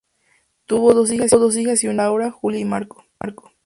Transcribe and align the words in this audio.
Tuvo 0.65 0.95
dos 0.95 1.11
hijas 1.11 1.29
y 1.35 1.87
un 1.87 1.93
hijo: 1.93 1.93
Laura, 1.93 2.31
Julia 2.31 2.59
y 2.59 2.65
Marco. 2.65 3.05